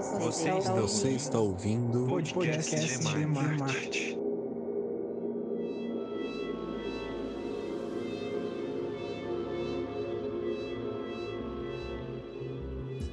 [0.00, 4.19] Você, está, ouvindo podcast, podcast de Marte.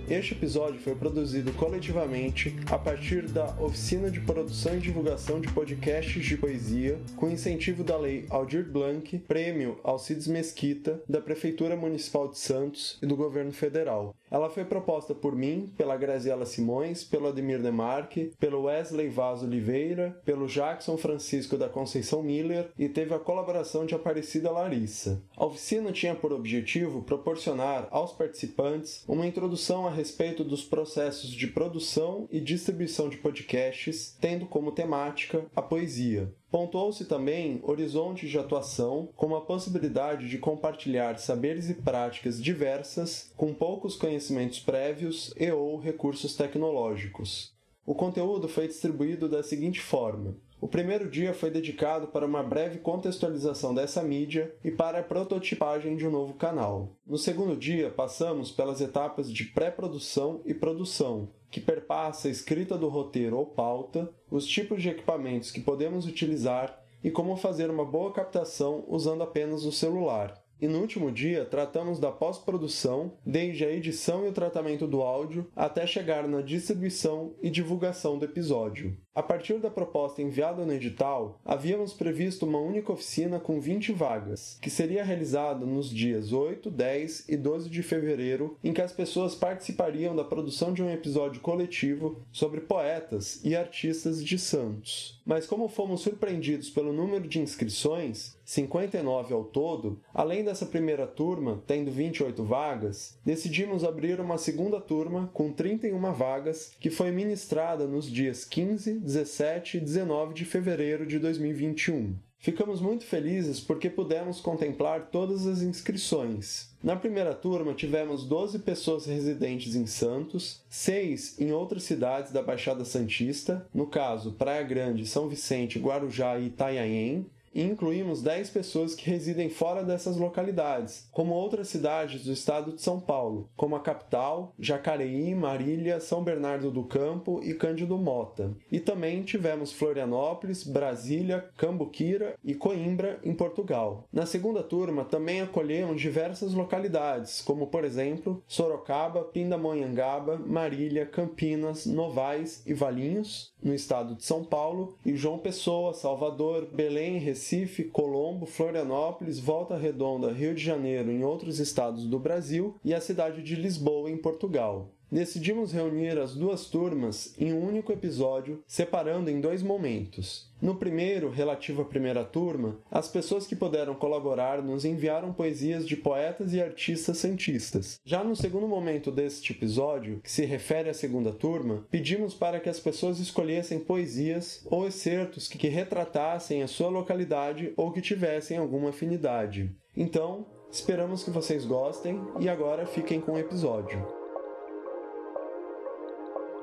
[0.10, 6.26] Este episódio foi produzido coletivamente a partir da Oficina de Produção e Divulgação de Podcasts
[6.26, 12.40] de Poesia, com incentivo da Lei Aldir Blanc, Prêmio Alcides Mesquita, da Prefeitura Municipal de
[12.40, 14.16] Santos e do Governo Federal.
[14.32, 20.20] Ela foi proposta por mim, pela Graziela Simões, pelo Ademir Demarque, pelo Wesley Vaz Oliveira,
[20.24, 25.22] pelo Jackson Francisco da Conceição Miller e teve a colaboração de Aparecida Larissa.
[25.36, 31.48] A oficina tinha por objetivo proporcionar aos participantes uma introdução a respeito dos processos de
[31.48, 36.32] produção e distribuição de podcasts, tendo como temática a poesia.
[36.52, 43.54] Pontuou-se também horizontes de atuação, como a possibilidade de compartilhar saberes e práticas diversas com
[43.54, 47.52] poucos conhecimentos prévios e ou recursos tecnológicos.
[47.86, 52.80] O conteúdo foi distribuído da seguinte forma: o primeiro dia foi dedicado para uma breve
[52.80, 56.98] contextualização dessa mídia e para a prototipagem de um novo canal.
[57.06, 62.90] No segundo dia, passamos pelas etapas de pré-produção e produção, que perpassa a escrita do
[62.90, 68.12] roteiro ou pauta, os tipos de equipamentos que podemos utilizar e como fazer uma boa
[68.12, 70.44] captação usando apenas o celular.
[70.60, 75.48] E no último dia, tratamos da pós-produção, desde a edição e o tratamento do áudio
[75.56, 78.98] até chegar na distribuição e divulgação do episódio.
[79.18, 84.60] A partir da proposta enviada no edital, havíamos previsto uma única oficina com 20 vagas,
[84.62, 89.34] que seria realizada nos dias 8, 10 e 12 de fevereiro, em que as pessoas
[89.34, 95.20] participariam da produção de um episódio coletivo sobre poetas e artistas de Santos.
[95.26, 101.62] Mas como fomos surpreendidos pelo número de inscrições, 59 ao todo, além dessa primeira turma,
[101.68, 108.10] tendo 28 vagas, decidimos abrir uma segunda turma com 31 vagas, que foi ministrada nos
[108.10, 112.14] dias 15, 17 e 19 de fevereiro de 2021.
[112.38, 116.76] Ficamos muito felizes porque pudemos contemplar todas as inscrições.
[116.84, 122.84] Na primeira turma, tivemos 12 pessoas residentes em Santos, 6 em outras cidades da Baixada
[122.84, 127.26] Santista, no caso Praia Grande, São Vicente, Guarujá e Itanhaém,
[127.58, 132.84] e incluímos 10 pessoas que residem fora dessas localidades, como outras cidades do estado de
[132.84, 138.56] São Paulo, como a capital, Jacareí, Marília, São Bernardo do Campo e Cândido Mota.
[138.72, 144.08] E também tivemos Florianópolis, Brasília, Cambuquira e Coimbra, em Portugal.
[144.14, 152.62] Na segunda turma também acolhemos diversas localidades, como por exemplo Sorocaba, Pindamonhangaba, Marília, Campinas, Novais
[152.68, 158.46] e Valinhos, no estado de São Paulo, e João Pessoa, Salvador, Belém, Recife, Recife, Colombo,
[158.46, 163.56] Florianópolis, Volta Redonda, Rio de Janeiro em outros estados do Brasil e a cidade de
[163.56, 164.97] Lisboa em Portugal.
[165.10, 170.52] Decidimos reunir as duas turmas em um único episódio, separando em dois momentos.
[170.62, 175.96] No primeiro, relativo à primeira turma, as pessoas que puderam colaborar nos enviaram poesias de
[175.96, 178.00] poetas e artistas santistas.
[178.04, 182.70] Já no segundo momento deste episódio, que se refere à segunda turma, pedimos para que
[182.70, 188.90] as pessoas escolhessem poesias ou excertos que, retratassem a sua localidade ou que tivessem alguma
[188.90, 189.70] afinidade.
[189.96, 194.17] Então, esperamos que vocês gostem e agora fiquem com o episódio.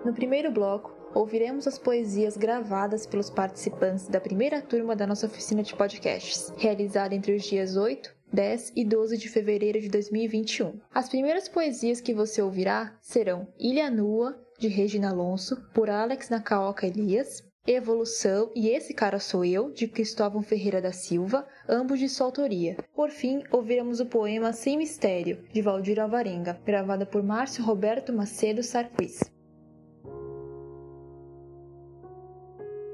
[0.04, 5.62] No primeiro bloco, ouviremos as poesias gravadas pelos participantes da primeira turma da nossa oficina
[5.62, 10.78] de podcasts, realizada entre os dias 8, 10 e 12 de fevereiro de 2021.
[10.92, 16.86] As primeiras poesias que você ouvirá serão Ilha Nua, de Regina Alonso, por Alex Nakaoka
[16.86, 22.26] Elias, Evolução e Esse Cara Sou Eu, de Cristóvão Ferreira da Silva, ambos de sua
[22.26, 22.76] autoria.
[22.94, 28.62] Por fim, ouviremos o poema Sem Mistério, de Valdir Alvarenga, gravada por Márcio Roberto Macedo
[28.62, 29.33] Sarquis.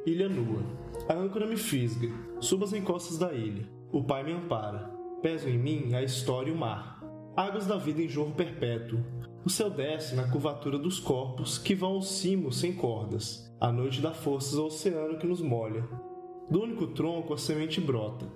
[0.07, 0.63] Ilha nua.
[1.09, 2.09] A âncora me fisga.
[2.41, 3.69] Subo as encostas da ilha.
[3.93, 4.91] O pai me ampara.
[5.21, 6.99] Peso em mim a história e o mar.
[7.37, 8.99] Águas da vida em jorro perpétuo.
[9.45, 13.55] O céu desce na curvatura dos corpos que vão ao cimo sem cordas.
[13.61, 15.87] A noite dá forças ao oceano que nos molha.
[16.51, 18.27] Do único tronco a semente brota.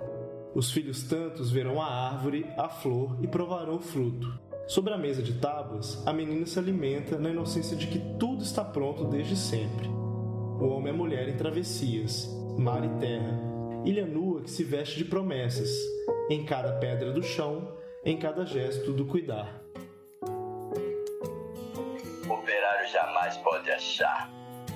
[0.55, 4.39] Os filhos tantos verão a árvore, a flor e provarão o fruto.
[4.67, 8.63] Sobre a mesa de tábuas, a menina se alimenta na inocência de que tudo está
[8.63, 10.04] pronto desde sempre
[10.61, 12.29] o homem e a mulher em travessias,
[12.59, 13.39] mar e terra,
[13.85, 15.71] ilha nua que se veste de promessas,
[16.31, 19.63] em cada pedra do chão, em cada gesto do cuidar.
[22.27, 24.31] O operário jamais pode achar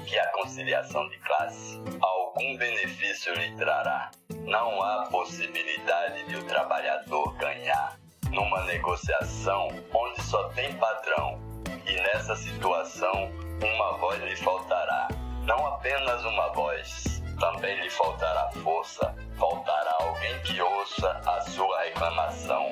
[0.06, 4.10] que a conciliação de classe algum benefício lhe trará.
[4.44, 7.98] Não há possibilidade de o trabalhador ganhar
[8.30, 11.38] numa negociação onde só tem padrão.
[11.86, 13.30] E nessa situação,
[13.62, 15.08] uma voz lhe faltará.
[15.48, 19.14] Não apenas uma voz, também lhe faltará força.
[19.38, 22.70] Faltará alguém que ouça a sua reclamação.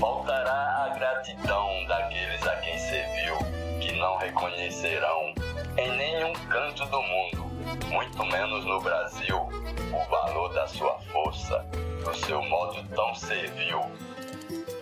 [0.00, 3.36] Faltará a gratidão daqueles a quem serviu,
[3.80, 5.32] que não reconhecerão
[5.78, 7.44] em nenhum canto do mundo,
[7.92, 11.64] muito menos no Brasil, o valor da sua força,
[12.04, 13.80] do seu modo tão servil.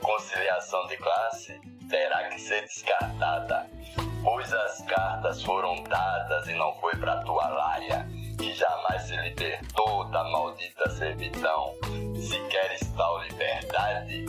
[0.01, 3.70] Conciliação de classe terá que ser descartada,
[4.31, 8.07] pois as cartas foram dadas e não foi para tua laia,
[8.39, 11.75] que jamais se libertou da maldita servidão.
[12.15, 14.27] Se queres tal liberdade,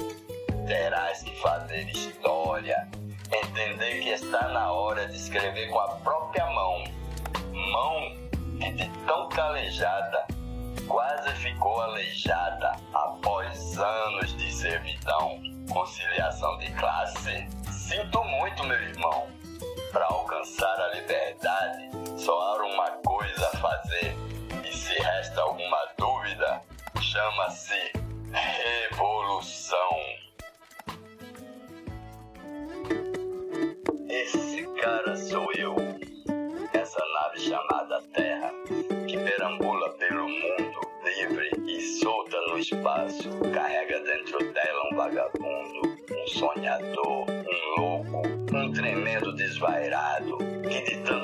[0.66, 2.90] terás que fazer história,
[3.32, 6.84] entender que está na hora de escrever com a própria mão,
[7.54, 8.02] mão
[8.60, 10.26] que de tão calejada
[10.88, 15.40] quase ficou aleijada após anos de servidão
[15.70, 17.48] conciliação de classe.
[17.70, 19.41] Sinto muito, meu irmão.
[19.92, 22.51] Para alcançar a liberdade, só há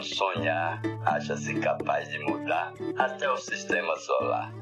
[0.07, 4.53] sonhar acha-se capaz de mudar até o sistema solar.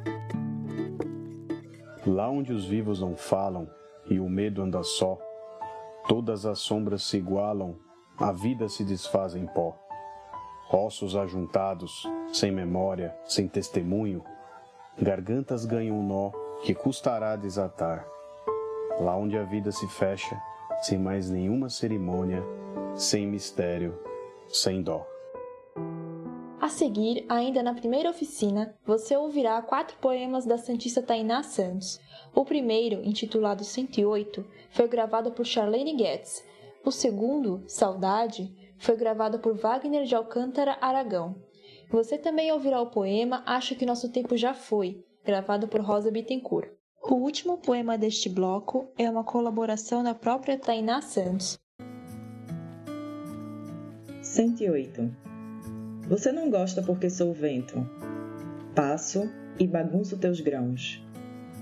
[2.05, 3.67] Lá onde os vivos não falam
[4.09, 5.17] e o medo anda só,
[6.07, 7.75] todas as sombras se igualam,
[8.17, 9.75] a vida se desfaz em pó.
[10.71, 14.23] Ossos ajuntados, sem memória, sem testemunho,
[14.99, 16.31] gargantas ganham um nó
[16.63, 18.05] que custará desatar.
[18.99, 20.39] Lá onde a vida se fecha,
[20.81, 22.43] sem mais nenhuma cerimônia,
[22.95, 23.99] sem mistério,
[24.47, 25.14] sem dó.
[26.65, 31.99] A seguir, ainda na primeira oficina, você ouvirá quatro poemas da Santista Tainá Santos.
[32.33, 36.43] O primeiro, intitulado 108, foi gravado por Charlene Getz.
[36.83, 41.35] O segundo, Saudade, foi gravado por Wagner de Alcântara Aragão.
[41.91, 46.71] Você também ouvirá o poema Acho que Nosso Tempo Já Foi, gravado por Rosa Bittencourt.
[46.99, 51.59] O último poema deste bloco é uma colaboração da própria Tainá Santos.
[54.23, 55.34] 108.
[56.07, 57.83] Você não gosta porque sou vento.
[58.75, 59.27] Passo
[59.59, 61.03] e bagunço teus grãos.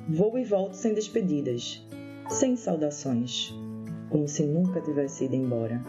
[0.09, 1.87] Vou e volto sem despedidas,
[2.27, 3.53] sem saudações,
[4.09, 5.81] como se nunca tivesse ido embora.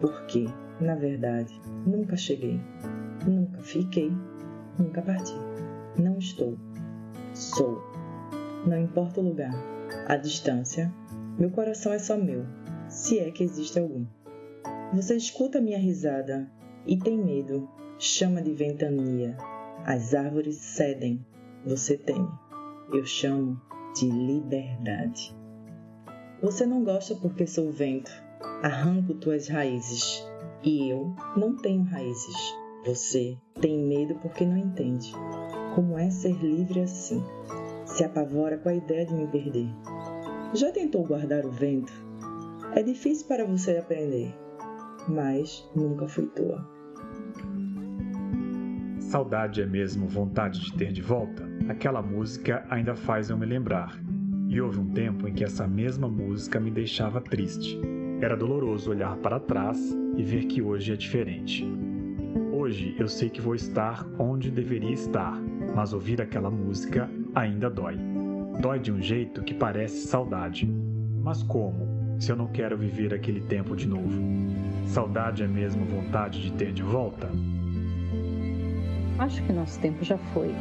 [0.00, 0.46] Porque,
[0.80, 2.60] na verdade, nunca cheguei.
[3.24, 4.10] Nunca fiquei,
[4.76, 5.34] nunca parti.
[5.96, 6.58] Não estou.
[7.34, 7.80] Sou.
[8.66, 9.54] Não importa o lugar,
[10.08, 10.92] a distância,
[11.38, 12.44] meu coração é só meu,
[12.88, 14.04] se é que existe algum.
[14.92, 16.50] Você escuta minha risada
[16.86, 17.68] e tem medo,
[17.98, 19.36] chama de ventania.
[19.84, 21.24] As árvores cedem,
[21.64, 22.28] você teme.
[22.92, 23.60] Eu chamo
[23.94, 25.36] de liberdade.
[26.42, 28.10] Você não gosta porque sou vento,
[28.62, 30.24] arranco tuas raízes.
[30.62, 32.36] E eu não tenho raízes.
[32.84, 35.12] Você tem medo porque não entende.
[35.74, 37.22] Como é ser livre assim?
[37.84, 39.68] Se apavora com a ideia de me perder.
[40.54, 41.92] Já tentou guardar o vento?
[42.74, 44.34] É difícil para você aprender,
[45.08, 46.75] mas nunca fui tua.
[49.06, 51.48] Saudade é mesmo vontade de ter de volta?
[51.68, 53.96] Aquela música ainda faz eu me lembrar.
[54.48, 57.78] E houve um tempo em que essa mesma música me deixava triste.
[58.20, 59.78] Era doloroso olhar para trás
[60.16, 61.64] e ver que hoje é diferente.
[62.52, 65.40] Hoje eu sei que vou estar onde deveria estar,
[65.72, 67.96] mas ouvir aquela música ainda dói.
[68.60, 70.66] Dói de um jeito que parece saudade.
[71.22, 74.20] Mas como, se eu não quero viver aquele tempo de novo?
[74.84, 77.30] Saudade é mesmo vontade de ter de volta?
[79.18, 80.54] Acho que nosso tempo já foi.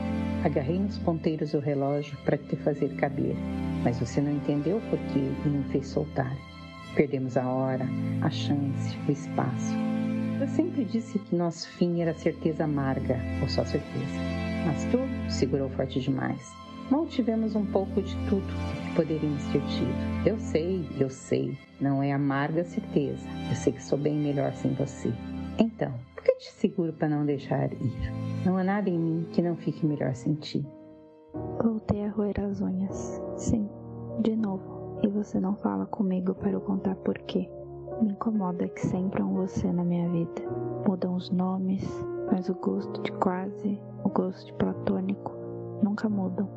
[0.43, 3.35] Agarrei nos ponteiros o relógio para te fazer caber,
[3.83, 6.35] mas você não entendeu por que e me fez soltar.
[6.95, 7.85] Perdemos a hora,
[8.21, 9.73] a chance, o espaço.
[10.39, 14.15] Eu sempre disse que nosso fim era certeza amarga, ou só certeza.
[14.65, 16.53] Mas tu segurou forte demais.
[16.89, 20.25] Mal tivemos um pouco de tudo que poderíamos ter tido.
[20.25, 23.27] Eu sei, eu sei, não é amarga certeza.
[23.49, 25.11] Eu sei que sou bem melhor sem você.
[25.57, 25.93] Então,
[26.25, 28.11] que te seguro para não deixar ir?
[28.43, 30.65] Não há nada em mim que não fique melhor sem ti.
[31.61, 33.21] Voltei a roer as unhas.
[33.37, 33.69] Sim,
[34.21, 34.99] de novo.
[35.03, 37.47] E você não fala comigo para eu contar por quê.
[38.01, 40.41] Me incomoda que sempre há um você na minha vida.
[40.87, 41.83] Mudam os nomes,
[42.31, 45.31] mas o gosto de quase, o gosto de platônico,
[45.83, 46.49] nunca mudam.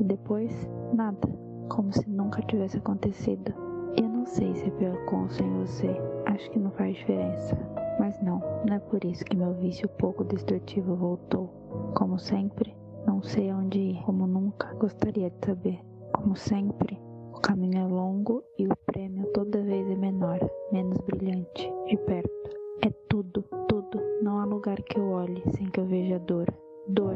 [0.00, 1.28] E depois, nada,
[1.68, 3.54] como se nunca tivesse acontecido.
[3.96, 5.94] Eu não sei se é pior com ou sem você.
[6.26, 7.81] Acho que não faz diferença.
[7.98, 11.48] Mas não, não é por isso que meu vício pouco destrutivo voltou.
[11.94, 12.74] Como sempre,
[13.06, 15.80] não sei onde ir, como nunca gostaria de saber.
[16.12, 16.98] Como sempre,
[17.34, 20.38] o caminho é longo e o prêmio toda vez é menor,
[20.70, 22.50] menos brilhante, de perto.
[22.84, 24.00] É tudo, tudo.
[24.22, 26.46] Não há lugar que eu olhe sem que eu veja dor.
[26.88, 27.14] Dor.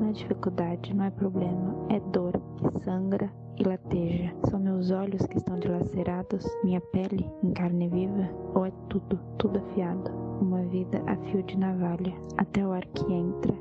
[0.00, 4.34] Não é dificuldade, não é problema, é dor que sangra e lateja.
[4.48, 9.58] São meus olhos que estão dilacerados, minha pele em carne viva, ou é tudo, tudo
[9.58, 10.10] afiado?
[10.40, 13.52] Uma vida a fio de navalha, até o ar que entra,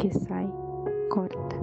[0.00, 0.50] que sai,
[1.10, 1.56] corta.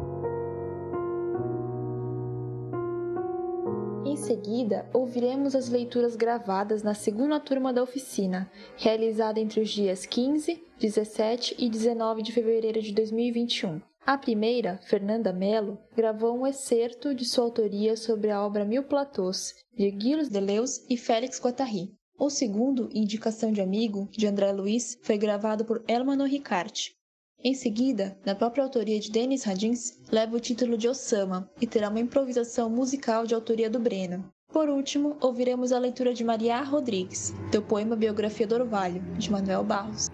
[4.06, 10.06] Em seguida, ouviremos as leituras gravadas na segunda turma da oficina, realizada entre os dias
[10.06, 13.80] 15, 17 e 19 de fevereiro de 2021.
[14.04, 19.54] A primeira, Fernanda Mello, gravou um excerto de sua autoria sobre a obra Mil Platôs,
[19.78, 21.94] de Gilles Deleuze e Félix Guattari.
[22.18, 26.96] O segundo, Indicação de Amigo, de André Luiz, foi gravado por Elmano Ricarte.
[27.44, 31.90] Em seguida, na própria autoria de Denis Radins, leva o título de Osama e terá
[31.90, 34.28] uma improvisação musical de autoria do Breno.
[34.52, 39.64] Por último, ouviremos a leitura de Maria Rodrigues, do poema Biografia do Orvalho, de Manuel
[39.64, 40.10] Barros.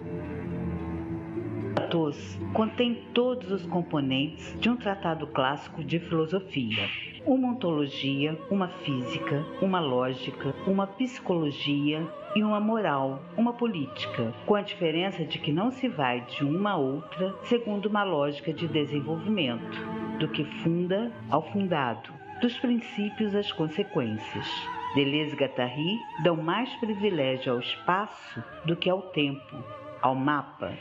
[1.88, 6.86] Platôs contém todos os componentes de um tratado clássico de filosofia.
[7.26, 14.62] Uma ontologia, uma física, uma lógica, uma psicologia e uma moral, uma política, com a
[14.62, 19.80] diferença de que não se vai de uma a outra segundo uma lógica de desenvolvimento,
[20.20, 22.10] do que funda ao fundado,
[22.42, 24.46] dos princípios às consequências.
[24.94, 29.64] Deleuze e Guattari dão mais privilégio ao espaço do que ao tempo,
[30.02, 30.74] ao mapa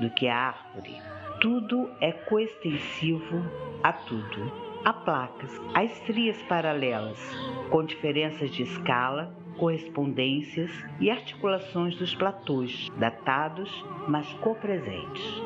[0.00, 1.00] do que a árvore.
[1.40, 3.42] Tudo é coextensivo
[3.82, 4.68] a tudo.
[4.84, 7.18] Há placas, há estrias paralelas,
[7.70, 13.70] com diferenças de escala, correspondências e articulações dos platôs, datados,
[14.08, 15.42] mas copresentes.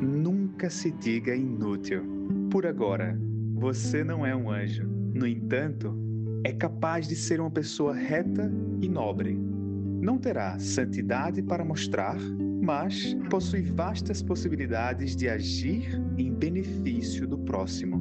[0.00, 2.04] Nunca se diga inútil.
[2.50, 3.18] Por agora,
[3.54, 4.86] você não é um anjo.
[4.86, 6.03] No entanto,
[6.44, 9.34] é capaz de ser uma pessoa reta e nobre.
[9.34, 12.18] Não terá santidade para mostrar,
[12.62, 17.98] mas possui vastas possibilidades de agir em benefício do próximo.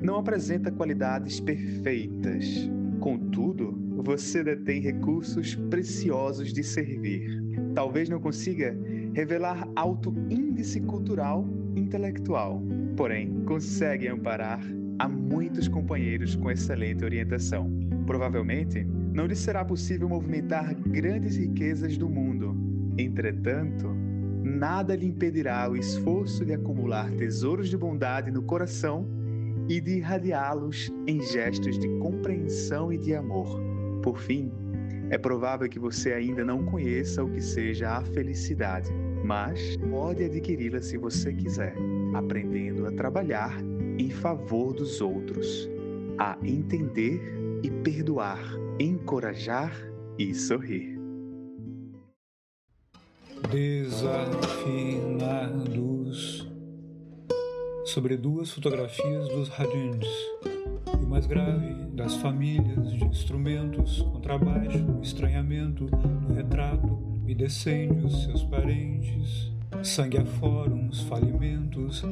[0.00, 2.70] Não apresenta qualidades perfeitas.
[3.00, 7.42] Contudo, você detém recursos preciosos de servir.
[7.74, 8.78] Talvez não consiga
[9.12, 11.44] revelar alto índice cultural
[11.74, 12.62] intelectual,
[12.96, 14.60] porém consegue amparar
[15.00, 17.72] a muitos companheiros com excelente orientação.
[18.06, 22.54] Provavelmente, não lhe será possível movimentar grandes riquezas do mundo.
[22.98, 23.88] Entretanto,
[24.44, 29.08] nada lhe impedirá o esforço de acumular tesouros de bondade no coração
[29.70, 33.58] e de irradiá-los em gestos de compreensão e de amor.
[34.02, 34.52] Por fim,
[35.08, 38.90] é provável que você ainda não conheça o que seja a felicidade,
[39.24, 41.74] mas pode adquiri-la se você quiser,
[42.14, 43.69] aprendendo a trabalhar
[44.00, 45.68] em favor dos outros,
[46.18, 47.20] a entender
[47.62, 48.40] e perdoar,
[48.78, 49.70] encorajar
[50.18, 50.98] e sorrir.
[53.50, 54.10] Desafinados
[57.84, 60.06] sobre duas fotografias dos Radins
[60.98, 65.84] e o mais grave das famílias de instrumentos, contrabaixo, estranhamento
[66.26, 69.52] do retrato e descende os seus parentes,
[69.82, 72.02] sangue afora uns falimentos,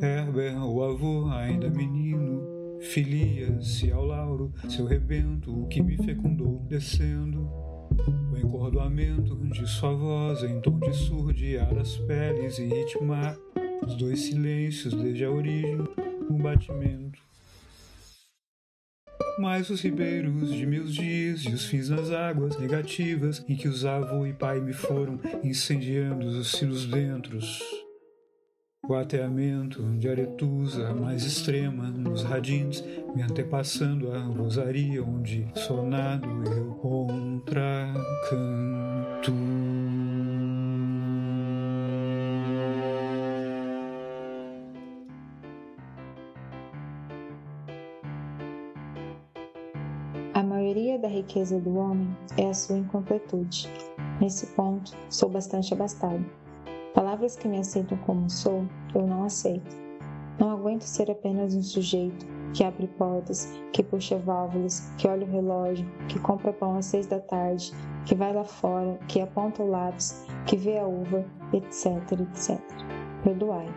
[0.00, 7.50] Herbert, o avô ainda menino, Filia-se ao lauro, seu rebento, o que me fecundou, descendo.
[8.32, 13.36] O encordoamento de sua voz em tom de surdear as peles e ritmar
[13.84, 15.78] os dois silêncios desde a origem,
[16.30, 17.18] um batimento.
[19.38, 23.84] Mas os ribeiros de meus dias e os fins nas águas negativas em que os
[23.84, 27.85] avô e pai me foram incendiando os sinos dentros
[28.88, 36.74] o ateamento de Aretusa mais extrema nos radins, me antepassando a rosaria onde sonado eu
[36.74, 38.06] contracanto.
[50.32, 53.68] A maioria da riqueza do homem é a sua incompletude.
[54.20, 56.24] Nesse ponto, sou bastante abastado.
[56.96, 59.76] Palavras que me aceitam como sou, eu não aceito.
[60.38, 65.30] Não aguento ser apenas um sujeito que abre portas, que puxa válvulas, que olha o
[65.30, 67.70] relógio, que compra pão às seis da tarde,
[68.06, 71.22] que vai lá fora, que aponta o lápis, que vê a uva,
[71.52, 72.58] etc, etc.
[73.22, 73.68] Perdoai.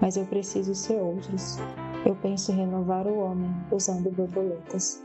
[0.00, 1.58] Mas eu preciso ser outros.
[2.06, 5.04] Eu penso renovar o homem usando borboletas.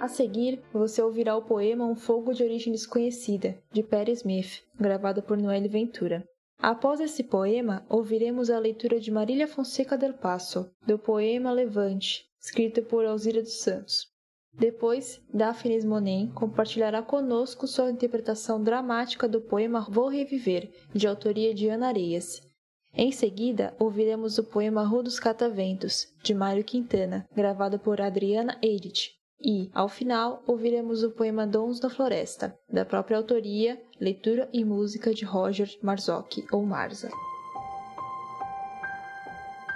[0.00, 5.20] A seguir, você ouvirá o poema Um Fogo de Origem Desconhecida, de Perry Smith, gravado
[5.20, 6.24] por Noelle Ventura.
[6.56, 12.80] Após esse poema, ouviremos a leitura de Marília Fonseca del Passo, do poema Levante, escrito
[12.82, 14.06] por Alzira dos Santos.
[14.54, 21.68] Depois, Daphne Monet compartilhará conosco sua interpretação dramática do poema Vou Reviver, de autoria de
[21.68, 22.40] Ana Areias.
[22.94, 29.17] Em seguida, ouviremos o poema Rua dos Cataventos, de Mário Quintana, gravado por Adriana Edith,
[29.40, 35.14] e, ao final, ouviremos o poema Dons da Floresta, da própria autoria, leitura e música
[35.14, 37.08] de Roger Marzocchi ou Marza.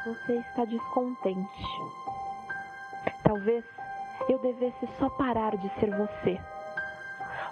[0.04, 1.64] Você está descontente.
[3.22, 3.64] Talvez
[4.28, 6.40] eu devesse só parar de ser você.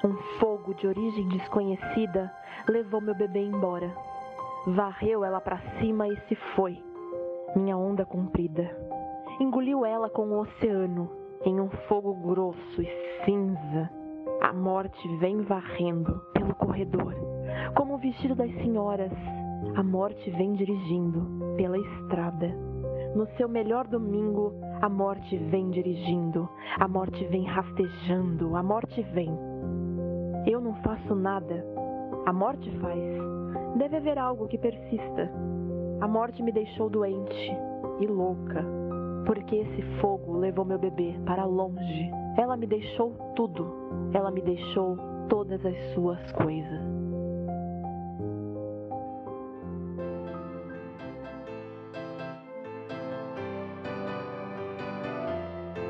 [0.04, 2.34] Um fogo de origem desconhecida
[2.68, 3.94] levou meu bebê embora.
[4.66, 6.82] Varreu ela para cima e se foi.
[7.54, 8.76] Minha onda comprida.
[9.38, 12.88] Engoliu ela com o oceano em um fogo grosso e
[13.24, 13.90] cinza,
[14.42, 17.14] a morte vem varrendo pelo corredor.
[17.74, 19.12] Como o vestido das senhoras,
[19.74, 22.48] a morte vem dirigindo pela estrada.
[23.14, 29.30] No seu melhor domingo, a morte vem dirigindo, a morte vem rastejando, a morte vem.
[30.46, 31.64] Eu não faço nada,
[32.26, 33.02] a morte faz.
[33.76, 35.30] Deve haver algo que persista.
[36.00, 37.56] A morte me deixou doente
[37.98, 38.79] e louca
[39.26, 42.10] porque esse fogo levou meu bebê para longe.
[42.36, 43.72] Ela me deixou tudo.
[44.12, 44.96] Ela me deixou
[45.28, 47.00] todas as suas coisas.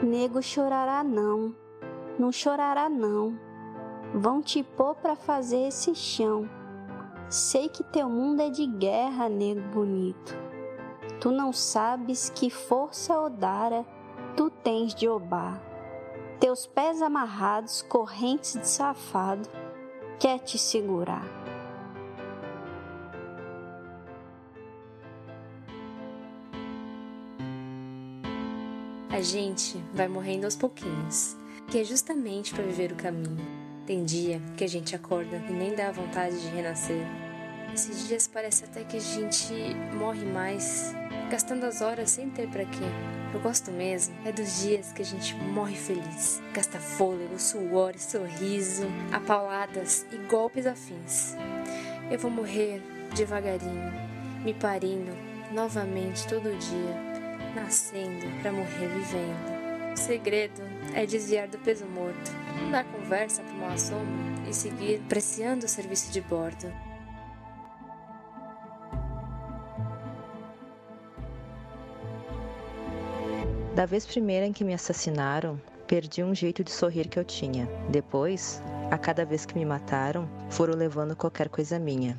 [0.02, 1.54] Nego chorará não,
[2.18, 3.38] não chorará não.
[4.14, 6.48] Vão te pôr para fazer esse chão.
[7.28, 10.39] Sei que teu mundo é de guerra, nego bonito.
[11.20, 13.84] Tu não sabes que força odara
[14.34, 15.60] tu tens de Obá.
[16.40, 19.46] Teus pés amarrados, correntes de safado,
[20.18, 21.26] quer te segurar.
[29.10, 31.36] A gente vai morrendo aos pouquinhos,
[31.70, 33.36] que é justamente para viver o caminho.
[33.84, 37.29] Tem dia que a gente acorda e nem dá vontade de renascer.
[37.74, 39.52] Esses dias parece até que a gente
[39.94, 40.94] morre mais
[41.30, 42.84] gastando as horas sem ter para quê.
[43.32, 48.84] Eu gosto mesmo é dos dias que a gente morre feliz, gasta fôlego, suor, sorriso,
[49.12, 51.36] apauladas e golpes afins.
[52.10, 52.82] Eu vou morrer
[53.14, 53.92] devagarinho,
[54.44, 55.12] me parindo
[55.52, 59.92] novamente todo dia, nascendo para morrer vivendo.
[59.94, 60.62] O segredo
[60.94, 64.06] é desviar do peso morto, não dar conversa para mal assomo
[64.48, 66.89] e seguir preciando o serviço de bordo.
[73.74, 77.68] Da vez primeira em que me assassinaram, perdi um jeito de sorrir que eu tinha.
[77.88, 82.18] Depois, a cada vez que me mataram, foram levando qualquer coisa minha.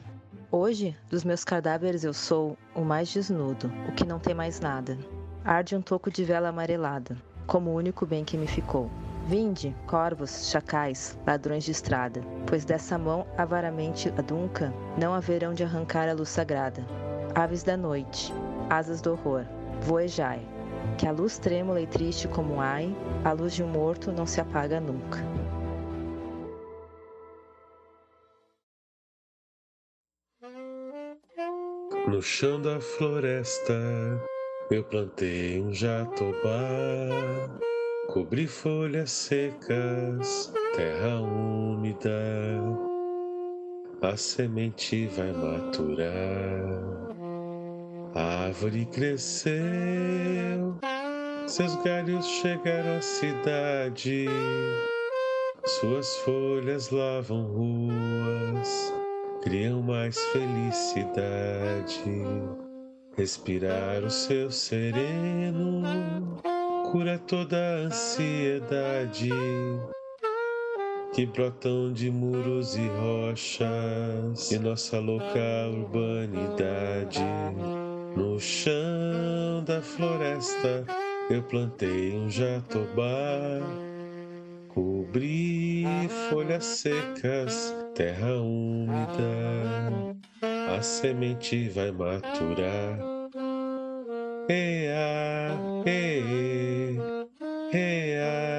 [0.50, 4.98] Hoje, dos meus cadáveres eu sou o mais desnudo, o que não tem mais nada.
[5.44, 8.90] Arde um toco de vela amarelada, como o único bem que me ficou.
[9.28, 16.08] Vinde, corvos, chacais, ladrões de estrada, pois dessa mão avaramente adunca não haverão de arrancar
[16.08, 16.86] a luz sagrada.
[17.36, 18.34] Aves da noite,
[18.70, 19.46] asas do horror,
[19.82, 20.42] voejai,
[21.02, 24.40] que a luz trêmula e triste como ai, a luz de um morto não se
[24.40, 25.18] apaga nunca.
[32.08, 33.74] No chão da floresta
[34.70, 37.10] eu plantei um jatobá,
[38.10, 42.12] cobri folhas secas, terra úmida,
[44.04, 47.21] a semente vai maturar.
[48.14, 49.56] Árvore cresceu,
[51.48, 54.26] seus galhos chegaram à cidade,
[55.66, 58.94] suas folhas lavam ruas,
[59.42, 62.04] criam mais felicidade.
[63.18, 65.84] Respirar o seu sereno
[66.92, 69.30] cura toda a ansiedade
[71.14, 77.20] que brotam de muros e rochas e nossa louca urbanidade.
[78.16, 80.86] No chão da floresta
[81.30, 83.60] eu plantei um jatobá,
[84.68, 85.86] cobri
[86.30, 89.26] folhas secas, terra úmida,
[90.76, 93.00] a semente vai maturar.
[94.50, 96.98] Ea, e,
[97.74, 98.51] ea.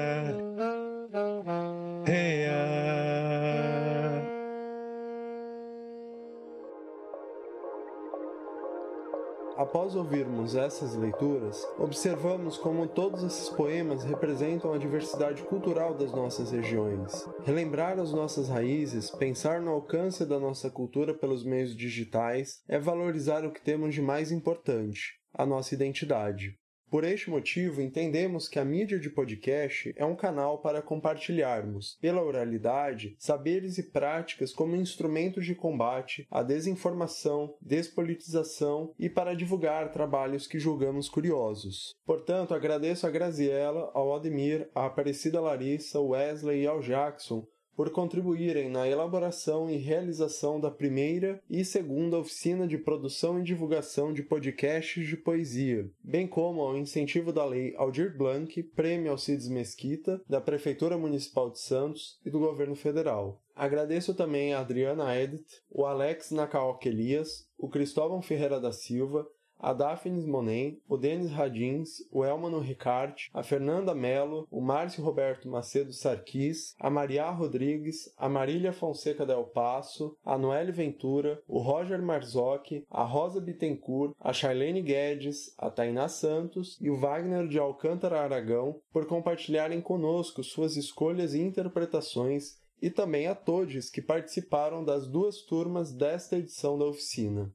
[9.73, 16.51] Após ouvirmos essas leituras, observamos como todos esses poemas representam a diversidade cultural das nossas
[16.51, 17.27] regiões.
[17.43, 23.43] Relembrar as nossas raízes, pensar no alcance da nossa cultura pelos meios digitais, é valorizar
[23.43, 26.55] o que temos de mais importante, a nossa identidade.
[26.93, 32.21] Por este motivo, entendemos que a mídia de podcast é um canal para compartilharmos, pela
[32.21, 40.45] oralidade, saberes e práticas como instrumentos de combate à desinformação, despolitização e para divulgar trabalhos
[40.45, 41.95] que julgamos curiosos.
[42.05, 47.43] Portanto, agradeço a Graziella, ao Ademir, à Aparecida Larissa, Wesley e ao Jackson
[47.75, 54.13] por contribuírem na elaboração e realização da primeira e segunda oficina de produção e divulgação
[54.13, 60.21] de podcasts de poesia, bem como ao incentivo da Lei Aldir Blanc, Prêmio Alcides Mesquita,
[60.27, 63.41] da Prefeitura Municipal de Santos e do Governo Federal.
[63.55, 69.27] Agradeço também a Adriana Edith, o Alex Nakaok Elias, o Cristóvão Ferreira da Silva,
[69.63, 75.47] a Daphne Monem, o Denis Radins, o Elmano Ricard, a Fernanda Mello, o Márcio Roberto
[75.47, 82.01] Macedo Sarquis, a Maria Rodrigues, a Marília Fonseca Del Passo, a Noelle Ventura, o Roger
[82.01, 88.19] Marzocchi, a Rosa Bittencourt, a Charlene Guedes, a Tainá Santos e o Wagner de Alcântara
[88.19, 95.07] Aragão por compartilharem conosco suas escolhas e interpretações e também a todos que participaram das
[95.07, 97.49] duas turmas desta edição da oficina.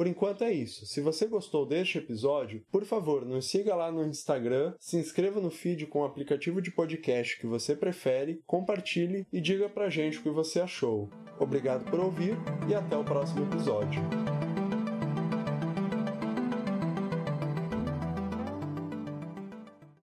[0.00, 0.86] Por enquanto é isso.
[0.86, 5.50] Se você gostou deste episódio, por favor, nos siga lá no Instagram, se inscreva no
[5.50, 10.22] feed com o aplicativo de podcast que você prefere, compartilhe e diga pra gente o
[10.22, 11.10] que você achou.
[11.38, 12.34] Obrigado por ouvir
[12.66, 14.00] e até o próximo episódio.